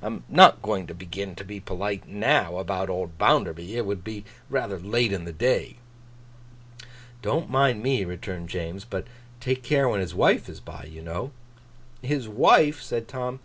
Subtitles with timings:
[0.00, 3.76] I am not going to begin to be polite now, about old Bounderby.
[3.76, 5.76] It would be rather late in the day.'
[7.20, 9.06] 'Don't mind me,' returned James; 'but
[9.40, 11.32] take care when his wife is by, you know.'
[12.00, 13.40] 'His wife?' said Tom.